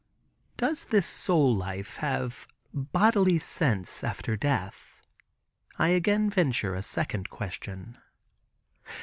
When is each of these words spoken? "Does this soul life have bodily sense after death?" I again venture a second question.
"Does 0.57 0.85
this 0.85 1.05
soul 1.05 1.55
life 1.55 1.97
have 1.97 2.47
bodily 2.73 3.37
sense 3.37 4.03
after 4.03 4.35
death?" 4.35 4.99
I 5.77 5.89
again 5.89 6.27
venture 6.27 6.73
a 6.73 6.81
second 6.81 7.29
question. 7.29 7.99